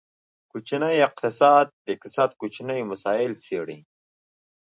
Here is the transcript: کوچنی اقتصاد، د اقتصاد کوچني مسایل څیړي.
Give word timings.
کوچنی 0.51 0.97
اقتصاد، 1.07 1.67
د 1.83 1.85
اقتصاد 1.95 2.29
کوچني 2.39 2.79
مسایل 2.91 3.33
څیړي. 3.43 3.77